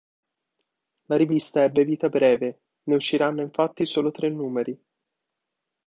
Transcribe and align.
La 1.03 1.15
rivista 1.15 1.61
ebbe 1.61 1.85
vita 1.85 2.09
breve: 2.09 2.61
ne 2.85 2.95
usciranno 2.95 3.41
infatti 3.43 3.85
solo 3.85 4.09
tre 4.09 4.29
numeri. 4.31 4.75